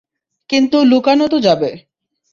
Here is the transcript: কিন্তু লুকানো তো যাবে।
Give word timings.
কিন্তু 0.49 0.77
লুকানো 0.83 1.25
তো 1.27 1.37
যাবে। 1.39 1.71